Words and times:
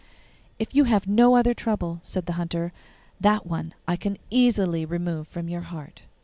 'If 0.57 0.73
you 0.73 0.85
have 0.85 1.05
no 1.07 1.35
other 1.35 1.53
trouble,' 1.53 1.99
said 2.01 2.25
the 2.25 2.33
Hunter, 2.33 2.73
'that 3.19 3.45
one 3.45 3.75
I 3.87 3.97
can 3.97 4.17
easily 4.31 4.83
remove 4.83 5.27
from 5.27 5.47
your 5.47 5.61
heart. 5.61 6.01